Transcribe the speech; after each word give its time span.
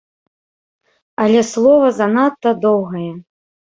Але 1.25 1.41
слова 1.51 1.91
занадта 1.99 2.49
доўгае! 2.67 3.09